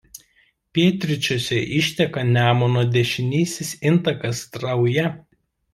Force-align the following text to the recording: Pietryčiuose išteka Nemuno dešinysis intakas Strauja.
Pietryčiuose 0.77 1.59
išteka 1.81 2.25
Nemuno 2.31 2.85
dešinysis 2.99 3.79
intakas 3.93 4.45
Strauja. 4.49 5.11